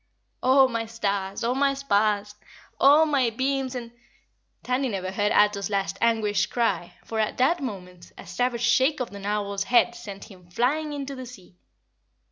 "Oh, 0.41 0.67
my 0.67 0.87
stars! 0.87 1.43
Oh, 1.43 1.53
my 1.53 1.75
spars! 1.75 2.33
Oh, 2.79 3.05
my 3.05 3.29
beams 3.29 3.75
and" 3.75 3.91
Tandy 4.63 4.89
never 4.89 5.11
heard 5.11 5.31
Ato's 5.31 5.69
last 5.69 5.99
anguished 6.01 6.49
cry, 6.49 6.95
for 7.05 7.19
at 7.19 7.37
that 7.37 7.61
moment 7.61 8.11
a 8.17 8.25
savage 8.25 8.61
shake 8.63 8.99
of 8.99 9.11
the 9.11 9.19
Narwhal's 9.19 9.65
head 9.65 9.93
sent 9.93 10.31
him 10.31 10.49
flying 10.49 10.91
into 10.93 11.13
the 11.13 11.27
sea. 11.27 11.55